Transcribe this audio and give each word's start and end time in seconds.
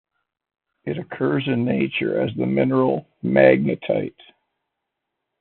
It 0.83 0.97
occurs 0.97 1.43
in 1.47 1.63
nature 1.63 2.19
as 2.19 2.33
the 2.35 2.47
mineral 2.47 3.07
magnetite. 3.23 4.17